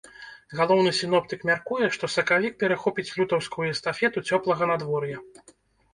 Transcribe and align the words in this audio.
Галоўны 0.59 0.93
сіноптык 0.99 1.43
мяркуе, 1.49 1.89
што 1.97 2.09
сакавік 2.15 2.57
перахопіць 2.65 3.07
лютаўскую 3.19 3.67
эстафету 3.73 4.25
цёплага 4.35 4.63
надвор'я. 4.73 5.17